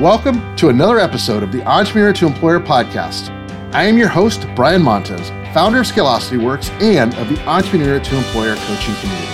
[0.00, 3.30] Welcome to another episode of the Entrepreneur to Employer podcast.
[3.72, 8.16] I am your host, Brian Montez, founder of Scaleocity Works and of the Entrepreneur to
[8.18, 9.32] Employer coaching community.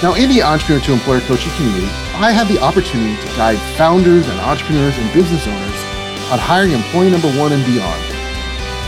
[0.00, 4.28] Now, in the Entrepreneur to Employer coaching community, I have the opportunity to guide founders
[4.28, 8.00] and entrepreneurs and business owners on hiring employee number one and beyond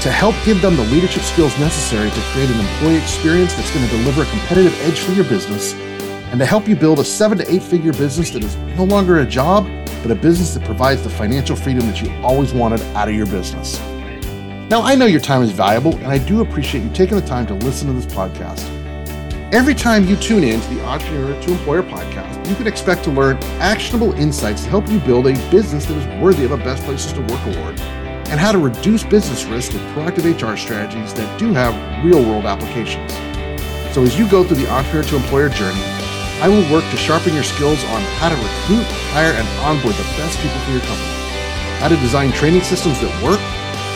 [0.00, 3.84] to help give them the leadership skills necessary to create an employee experience that's going
[3.84, 5.74] to deliver a competitive edge for your business
[6.30, 9.18] and to help you build a seven to eight figure business that is no longer
[9.18, 9.66] a job,
[10.04, 13.24] but a business that provides the financial freedom that you always wanted out of your
[13.24, 13.80] business.
[14.68, 17.46] Now, I know your time is valuable, and I do appreciate you taking the time
[17.46, 18.62] to listen to this podcast.
[19.54, 23.10] Every time you tune in to the Entrepreneur to Employer podcast, you can expect to
[23.10, 26.82] learn actionable insights to help you build a business that is worthy of a Best
[26.84, 27.80] Places to Work award
[28.28, 32.44] and how to reduce business risk with proactive HR strategies that do have real world
[32.44, 33.10] applications.
[33.94, 36.03] So, as you go through the entrepreneur to employer journey,
[36.42, 40.08] I will work to sharpen your skills on how to recruit, hire, and onboard the
[40.18, 41.14] best people for your company,
[41.78, 43.40] how to design training systems that work,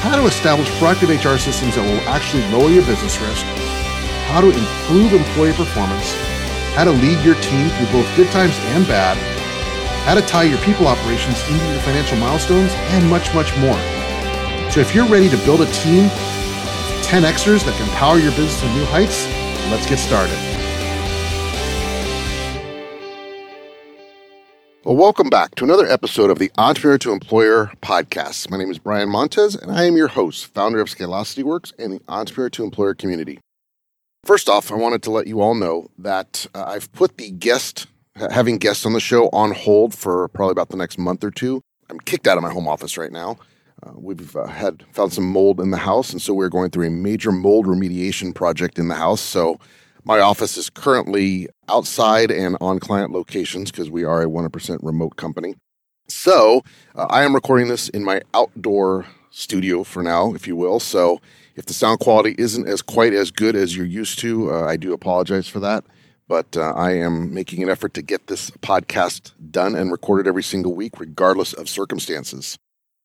[0.00, 3.44] how to establish proactive HR systems that will actually lower your business risk,
[4.30, 6.14] how to improve employee performance,
[6.72, 9.18] how to lead your team through both good times and bad,
[10.06, 13.76] how to tie your people operations into your financial milestones, and much, much more.
[14.70, 18.30] So if you're ready to build a team of 10 Xers that can power your
[18.32, 19.26] business to new heights,
[19.68, 20.38] let's get started.
[24.90, 28.50] Well, welcome back to another episode of the Entrepreneur to Employer podcast.
[28.50, 31.92] My name is Brian Montez, and I am your host, founder of Scaleocity Works and
[31.92, 33.38] the Entrepreneur to Employer community.
[34.24, 37.86] First off, I wanted to let you all know that uh, I've put the guest,
[38.16, 41.62] having guests on the show, on hold for probably about the next month or two.
[41.88, 43.38] I'm kicked out of my home office right now.
[43.84, 46.88] Uh, we've uh, had found some mold in the house, and so we're going through
[46.88, 49.20] a major mold remediation project in the house.
[49.20, 49.60] So
[50.04, 55.16] my office is currently outside and on client locations because we are a 100% remote
[55.16, 55.54] company.
[56.08, 56.62] So
[56.94, 60.80] uh, I am recording this in my outdoor studio for now, if you will.
[60.80, 61.20] So
[61.54, 64.76] if the sound quality isn't as quite as good as you're used to, uh, I
[64.76, 65.84] do apologize for that.
[66.28, 70.44] But uh, I am making an effort to get this podcast done and recorded every
[70.44, 72.56] single week, regardless of circumstances.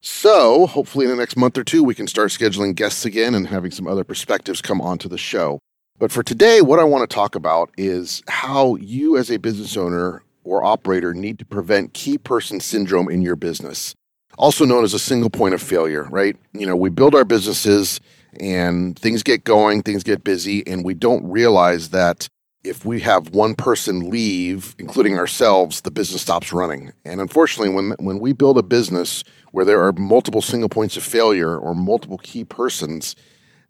[0.03, 3.48] So, hopefully, in the next month or two, we can start scheduling guests again and
[3.48, 5.58] having some other perspectives come onto the show.
[5.97, 9.78] But for today, what I want to talk about is how you, as a business
[9.78, 13.95] owner or operator, need to prevent key person syndrome in your business,
[14.38, 16.35] also known as a single point of failure, right?
[16.51, 18.01] You know, we build our businesses
[18.41, 22.27] and things get going, things get busy, and we don't realize that
[22.66, 26.91] if we have one person leave, including ourselves, the business stops running.
[27.06, 31.03] And unfortunately, when when we build a business where there are multiple single points of
[31.03, 33.16] failure or multiple key persons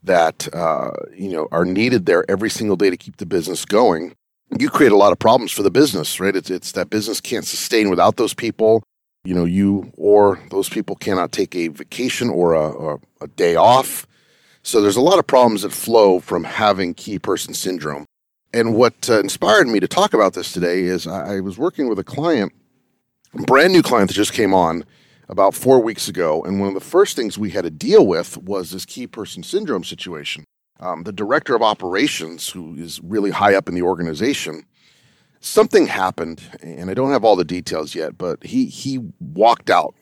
[0.06, 4.16] that uh, you know are needed there every single day to keep the business going,
[4.58, 6.36] you create a lot of problems for the business, right?
[6.36, 8.84] It's it's that business can't sustain without those people.
[9.24, 14.06] You know, you or those people cannot take a vacation or a, a day off.
[14.62, 18.06] So there's a lot of problems that flow from having key person syndrome.
[18.54, 21.90] And what uh, inspired me to talk about this today is I, I was working
[21.90, 22.54] with a client,
[23.34, 24.86] brand new client that just came on
[25.30, 26.44] about four weeks ago.
[26.44, 29.44] And one of the first things we had to deal with was this key person
[29.44, 30.46] syndrome situation.
[30.80, 34.66] Um, the director of operations, who is really high up in the organization,
[35.40, 39.96] something happened, and I don't have all the details yet, but he he walked out.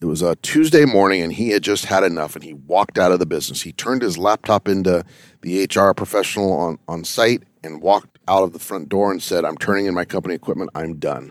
[0.00, 3.12] It was a Tuesday morning, and he had just had enough, and he walked out
[3.12, 3.62] of the business.
[3.62, 5.04] He turned his laptop into
[5.42, 9.44] the HR professional on, on site and walked out of the front door and said,
[9.44, 10.70] I'm turning in my company equipment.
[10.74, 11.30] I'm done.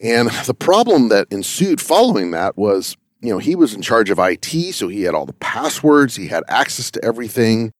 [0.00, 4.18] And the problem that ensued following that was, you know, he was in charge of
[4.18, 7.72] IT, so he had all the passwords, he had access to everything,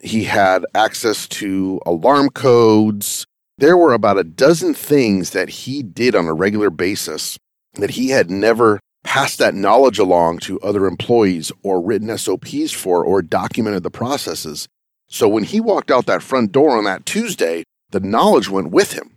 [0.00, 3.24] he had access to alarm codes.
[3.58, 7.38] There were about a dozen things that he did on a regular basis
[7.74, 13.04] that he had never passed that knowledge along to other employees or written SOPs for
[13.04, 14.68] or documented the processes.
[15.08, 18.92] So when he walked out that front door on that Tuesday, the knowledge went with
[18.92, 19.11] him.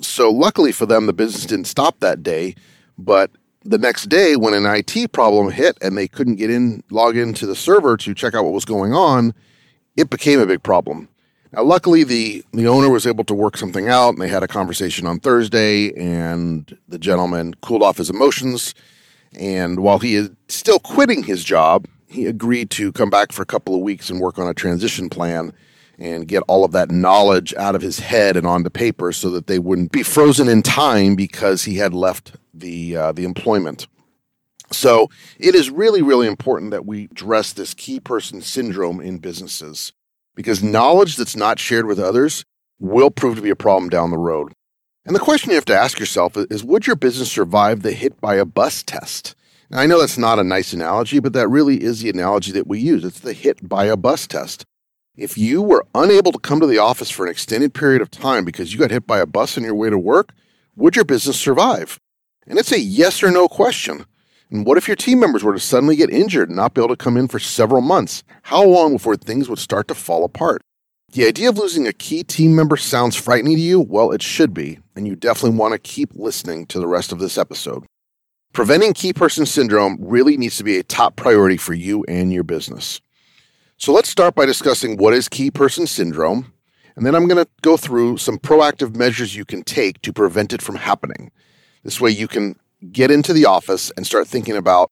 [0.00, 2.54] So luckily for them, the business didn't stop that day.
[2.96, 3.30] But
[3.64, 7.46] the next day, when an IT problem hit and they couldn't get in, log into
[7.46, 9.34] the server to check out what was going on,
[9.96, 11.08] it became a big problem.
[11.52, 14.48] Now, luckily, the, the owner was able to work something out and they had a
[14.48, 18.74] conversation on Thursday, and the gentleman cooled off his emotions.
[19.38, 23.46] And while he is still quitting his job, he agreed to come back for a
[23.46, 25.52] couple of weeks and work on a transition plan
[25.98, 29.46] and get all of that knowledge out of his head and onto paper so that
[29.48, 33.86] they wouldn't be frozen in time because he had left the uh, the employment.
[34.70, 35.08] So
[35.38, 39.92] it is really really important that we address this key person syndrome in businesses
[40.34, 42.44] because knowledge that's not shared with others
[42.78, 44.52] will prove to be a problem down the road.
[45.04, 48.20] And the question you have to ask yourself is Would your business survive the hit
[48.20, 49.34] by a bus test?
[49.70, 52.66] Now, I know that's not a nice analogy, but that really is the analogy that
[52.66, 53.04] we use.
[53.04, 54.64] It's the hit by a bus test.
[55.18, 58.44] If you were unable to come to the office for an extended period of time
[58.44, 60.32] because you got hit by a bus on your way to work,
[60.76, 61.98] would your business survive?
[62.46, 64.06] And it's a yes or no question.
[64.48, 66.94] And what if your team members were to suddenly get injured and not be able
[66.94, 68.22] to come in for several months?
[68.42, 70.62] How long before things would start to fall apart?
[71.10, 73.80] The idea of losing a key team member sounds frightening to you?
[73.80, 77.18] Well, it should be, and you definitely want to keep listening to the rest of
[77.18, 77.84] this episode.
[78.52, 82.44] Preventing key person syndrome really needs to be a top priority for you and your
[82.44, 83.00] business.
[83.80, 86.52] So let's start by discussing what is key person syndrome,
[86.96, 90.52] and then I'm going to go through some proactive measures you can take to prevent
[90.52, 91.30] it from happening.
[91.84, 92.56] This way, you can
[92.90, 94.90] get into the office and start thinking about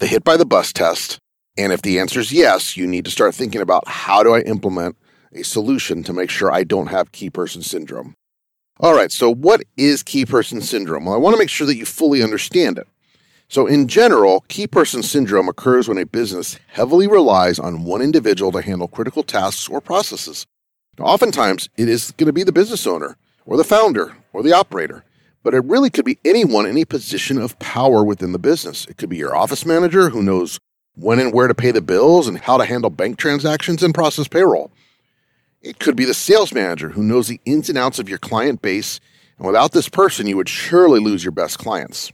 [0.00, 1.20] the hit by the bus test.
[1.56, 4.40] And if the answer is yes, you need to start thinking about how do I
[4.40, 4.96] implement
[5.32, 8.14] a solution to make sure I don't have key person syndrome.
[8.80, 11.04] All right, so what is key person syndrome?
[11.04, 12.88] Well, I want to make sure that you fully understand it.
[13.48, 18.50] So, in general, key person syndrome occurs when a business heavily relies on one individual
[18.52, 20.46] to handle critical tasks or processes.
[20.98, 24.52] Now, oftentimes, it is going to be the business owner, or the founder, or the
[24.52, 25.04] operator
[25.44, 28.86] but it really could be anyone in a position of power within the business.
[28.86, 30.58] It could be your office manager who knows
[30.96, 34.26] when and where to pay the bills and how to handle bank transactions and process
[34.26, 34.72] payroll.
[35.60, 38.62] It could be the sales manager who knows the ins and outs of your client
[38.62, 39.00] base,
[39.36, 42.10] and without this person, you would surely lose your best clients.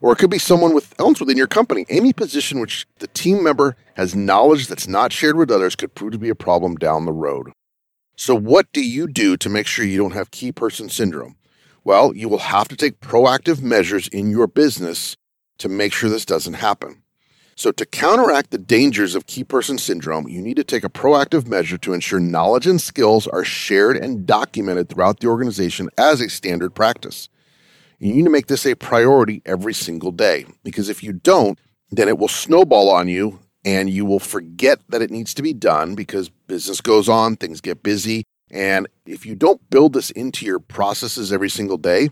[0.00, 1.84] Or it could be someone with, else within your company.
[1.88, 6.12] Any position which the team member has knowledge that's not shared with others could prove
[6.12, 7.50] to be a problem down the road.
[8.16, 11.36] So, what do you do to make sure you don't have key person syndrome?
[11.84, 15.16] Well, you will have to take proactive measures in your business
[15.58, 17.02] to make sure this doesn't happen.
[17.54, 21.46] So, to counteract the dangers of key person syndrome, you need to take a proactive
[21.46, 26.28] measure to ensure knowledge and skills are shared and documented throughout the organization as a
[26.28, 27.28] standard practice.
[27.98, 31.58] You need to make this a priority every single day because if you don't,
[31.90, 35.52] then it will snowball on you and you will forget that it needs to be
[35.52, 40.46] done because business goes on, things get busy, and if you don't build this into
[40.46, 42.10] your processes every single day,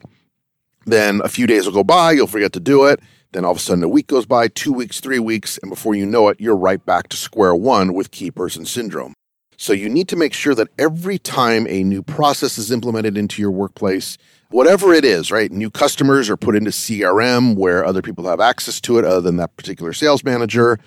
[0.86, 3.00] then a few days will go by, you'll forget to do it.
[3.32, 5.94] Then all of a sudden, a week goes by, two weeks, three weeks, and before
[5.94, 9.14] you know it, you're right back to square one with key person syndrome.
[9.56, 13.40] So you need to make sure that every time a new process is implemented into
[13.40, 14.18] your workplace,
[14.50, 15.50] whatever it is, right?
[15.50, 19.36] New customers are put into CRM where other people have access to it other than
[19.36, 20.78] that particular sales manager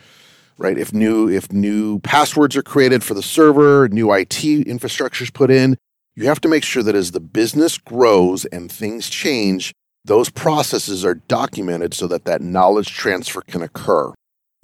[0.60, 0.78] right?
[0.78, 5.50] If new if new passwords are created for the server, new IT infrastructure is put
[5.50, 5.78] in,
[6.16, 9.74] you have to make sure that as the business grows and things change,
[10.06, 14.14] those processes are documented so that that knowledge transfer can occur.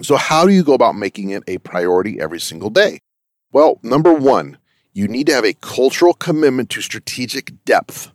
[0.02, 3.00] So how do you go about making it a priority every single day?
[3.56, 4.58] Well, number 1,
[4.92, 8.12] you need to have a cultural commitment to strategic depth.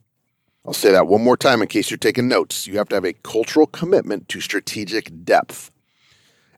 [0.66, 2.66] I'll say that one more time in case you're taking notes.
[2.66, 5.70] You have to have a cultural commitment to strategic depth.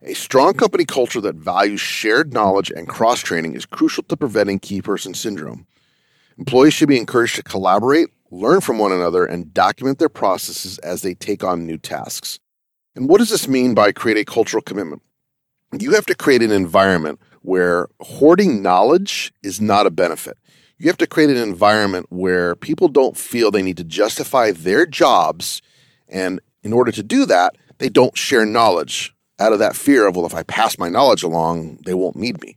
[0.02, 4.58] A strong company culture that values shared knowledge and cross training is crucial to preventing
[4.58, 5.64] key person syndrome.
[6.37, 11.02] Employees should be encouraged to collaborate, learn from one another, and document their processes as
[11.02, 12.40] they take on new tasks.
[12.96, 15.02] And what does this mean by create a cultural commitment?
[15.70, 20.39] You have to create an environment where hoarding knowledge is not a benefit.
[20.79, 24.87] You have to create an environment where people don't feel they need to justify their
[24.87, 25.63] jobs.
[26.08, 30.17] And in order to do that, they don't share knowledge out of that fear of,
[30.17, 32.56] well, if I pass my knowledge along, they won't need me.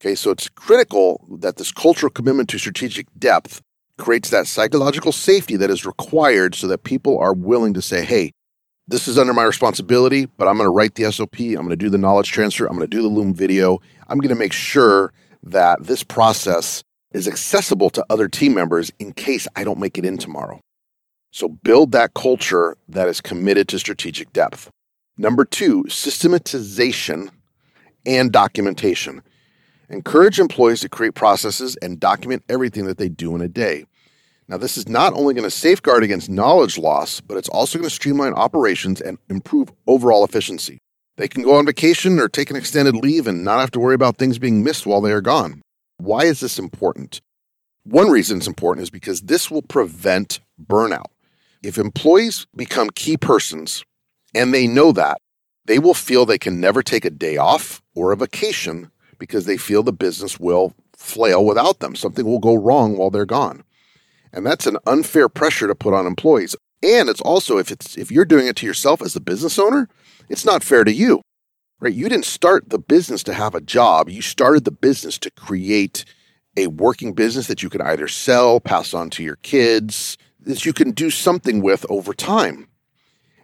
[0.00, 3.62] Okay, so it's critical that this cultural commitment to strategic depth
[3.98, 8.30] creates that psychological safety that is required so that people are willing to say, hey,
[8.88, 11.38] this is under my responsibility, but I'm going to write the SOP.
[11.40, 12.66] I'm going to do the knowledge transfer.
[12.66, 13.80] I'm going to do the Loom video.
[14.08, 19.12] I'm going to make sure that this process is accessible to other team members in
[19.12, 20.60] case I don't make it in tomorrow.
[21.32, 24.70] So build that culture that is committed to strategic depth.
[25.18, 27.30] Number two, systematization
[28.06, 29.22] and documentation.
[29.90, 33.84] Encourage employees to create processes and document everything that they do in a day.
[34.48, 37.88] Now, this is not only going to safeguard against knowledge loss, but it's also going
[37.88, 40.78] to streamline operations and improve overall efficiency.
[41.18, 43.94] They can go on vacation or take an extended leave and not have to worry
[43.94, 45.60] about things being missed while they are gone.
[45.98, 47.20] Why is this important?
[47.84, 51.06] One reason it's important is because this will prevent burnout.
[51.62, 53.84] If employees become key persons
[54.34, 55.18] and they know that,
[55.66, 59.56] they will feel they can never take a day off or a vacation because they
[59.58, 61.94] feel the business will flail without them.
[61.94, 63.64] Something will go wrong while they're gone.
[64.32, 66.54] And that's an unfair pressure to put on employees.
[66.82, 69.88] And it's also if it's if you're doing it to yourself as a business owner,
[70.28, 71.22] it's not fair to you.
[71.80, 71.94] Right?
[71.94, 74.08] You didn't start the business to have a job.
[74.08, 76.04] You started the business to create
[76.56, 80.72] a working business that you could either sell, pass on to your kids, that you
[80.72, 82.68] can do something with over time.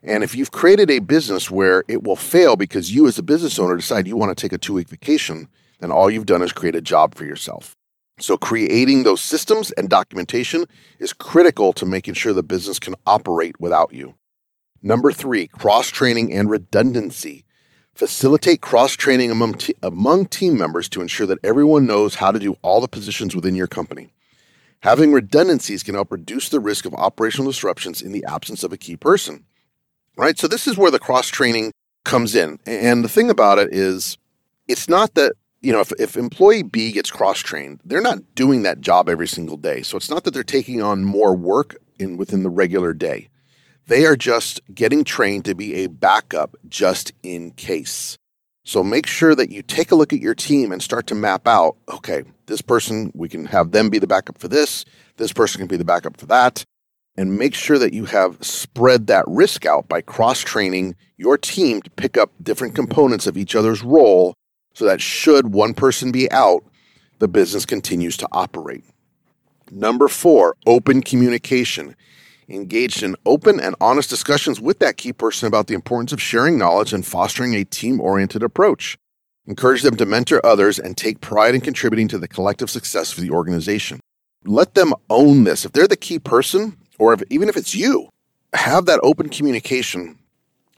[0.03, 3.59] And if you've created a business where it will fail because you, as a business
[3.59, 5.49] owner, decide you want to take a two week vacation,
[5.81, 7.75] then all you've done is create a job for yourself.
[8.18, 10.66] So, creating those systems and documentation
[10.99, 14.14] is critical to making sure the business can operate without you.
[14.83, 17.44] Number three, cross training and redundancy.
[17.94, 22.38] Facilitate cross training among, te- among team members to ensure that everyone knows how to
[22.38, 24.12] do all the positions within your company.
[24.80, 28.76] Having redundancies can help reduce the risk of operational disruptions in the absence of a
[28.76, 29.44] key person
[30.16, 30.38] right?
[30.38, 31.73] So this is where the cross training
[32.04, 32.59] comes in.
[32.66, 34.18] And the thing about it is,
[34.68, 35.33] it's not that,
[35.64, 39.26] you know, if, if employee B gets cross trained, they're not doing that job every
[39.26, 39.83] single day.
[39.83, 43.28] So it's not that they're taking on more work in within the regular day.
[43.87, 48.18] They are just getting trained to be a backup just in case.
[48.64, 51.49] So make sure that you take a look at your team and start to map
[51.49, 54.85] out okay, this person, we can have them be the backup for this.
[55.16, 56.64] This person can be the backup for that
[57.16, 61.80] and make sure that you have spread that risk out by cross training your team
[61.80, 64.35] to pick up different components of each other's role
[64.75, 66.64] so that should one person be out,
[67.21, 68.85] the business continues to operate.
[69.71, 71.97] Number four, open communication.
[72.49, 76.59] Engaged in open and honest discussions with that key person about the importance of sharing
[76.59, 78.99] knowledge and fostering a team oriented approach.
[79.47, 83.23] Encourage them to mentor others and take pride in contributing to the collective success of
[83.23, 84.00] the organization.
[84.45, 85.64] Let them own this.
[85.64, 88.11] If they're the key person, or if, even if it's you,
[88.52, 90.19] have that open communication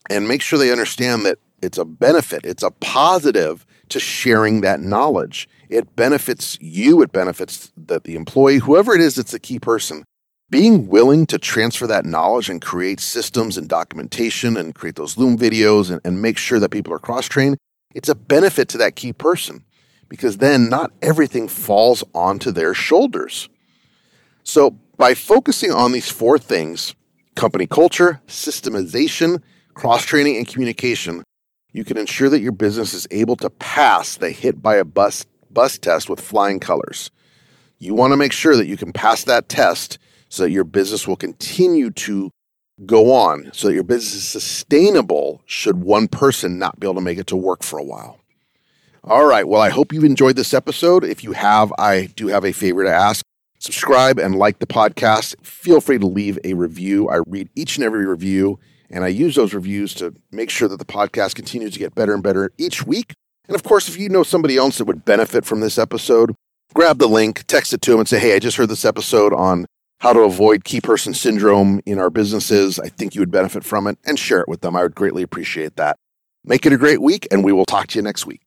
[0.09, 4.81] and make sure they understand that it's a benefit, it's a positive to sharing that
[4.81, 5.49] knowledge.
[5.69, 10.05] It benefits you, it benefits the, the employee, whoever it is that's the key person.
[10.49, 15.37] Being willing to transfer that knowledge and create systems and documentation and create those Loom
[15.37, 17.57] videos and, and make sure that people are cross trained,
[17.95, 19.65] it's a benefit to that key person
[20.09, 23.49] because then not everything falls onto their shoulders.
[24.45, 26.95] So by focusing on these four things
[27.35, 29.43] company culture, systemization,
[29.75, 31.23] cross training, and communication
[31.76, 35.26] you can ensure that your business is able to pass the hit by a bus,
[35.50, 37.11] bus test with flying colors.
[37.78, 39.99] You want to make sure that you can pass that test
[40.30, 42.30] so that your business will continue to
[42.85, 47.00] go on, so that your business is sustainable should one person not be able to
[47.00, 48.21] make it to work for a while.
[49.04, 49.47] All right.
[49.47, 51.04] Well, I hope you've enjoyed this episode.
[51.04, 53.25] If you have, I do have a favor to ask
[53.59, 55.35] subscribe and like the podcast.
[55.45, 57.09] Feel free to leave a review.
[57.09, 58.59] I read each and every review,
[58.90, 62.14] and I use those reviews to make sure that the podcast continues to get better
[62.14, 63.14] and better each week.
[63.49, 66.35] And of course, if you know somebody else that would benefit from this episode,
[66.75, 69.33] grab the link, text it to them, and say, Hey, I just heard this episode
[69.33, 69.66] on
[70.00, 72.78] how to avoid key person syndrome in our businesses.
[72.78, 74.76] I think you would benefit from it, and share it with them.
[74.76, 75.97] I would greatly appreciate that.
[76.45, 78.43] Make it a great week, and we will talk to you next week.